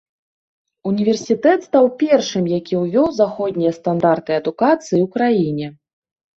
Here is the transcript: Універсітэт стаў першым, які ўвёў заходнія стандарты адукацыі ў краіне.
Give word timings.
Універсітэт 0.91 1.59
стаў 1.67 1.85
першым, 2.03 2.49
які 2.57 2.73
ўвёў 2.83 3.07
заходнія 3.21 3.71
стандарты 3.79 4.31
адукацыі 4.41 4.91
ў 4.91 5.07
краіне. 5.17 5.67